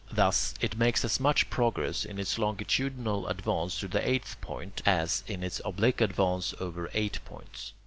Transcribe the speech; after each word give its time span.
Thus, 0.11 0.55
it 0.59 0.79
makes 0.79 1.05
as 1.05 1.19
much 1.19 1.51
progress 1.51 2.05
in 2.05 2.17
its 2.17 2.39
longitudinal 2.39 3.27
advance 3.27 3.77
to 3.81 3.87
the 3.87 4.01
eighth 4.01 4.41
point 4.41 4.81
as 4.83 5.23
in 5.27 5.43
its 5.43 5.61
oblique 5.63 6.01
advance 6.01 6.55
over 6.59 6.89
eight 6.95 7.19
points. 7.23 7.73